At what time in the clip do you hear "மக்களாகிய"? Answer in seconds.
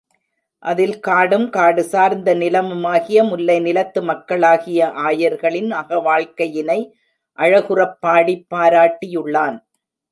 4.01-4.89